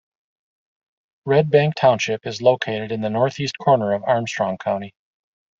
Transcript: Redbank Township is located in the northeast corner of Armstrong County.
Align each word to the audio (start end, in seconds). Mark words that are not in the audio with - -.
Redbank 1.27 1.73
Township 1.75 2.25
is 2.25 2.41
located 2.41 2.91
in 2.91 3.01
the 3.01 3.09
northeast 3.11 3.59
corner 3.61 3.93
of 3.93 4.03
Armstrong 4.03 4.57
County. 4.57 4.95